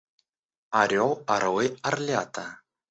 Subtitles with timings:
[0.81, 2.47] Орёл, орлы, орлята.